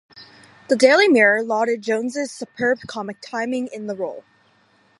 The 0.67 0.75
"Daily 0.75 1.07
Mirror" 1.07 1.43
lauded 1.43 1.83
Jones' 1.83 2.17
"superb 2.31 2.79
comic 2.87 3.21
timing" 3.21 3.67
in 3.71 3.85
the 3.85 3.95
role. 3.95 4.23